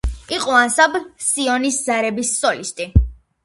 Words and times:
იყო 0.35 0.55
ანსამბლ 0.61 1.05
„სიონის 1.27 1.79
ზარების“ 1.91 2.35
სოლისტი. 2.41 2.93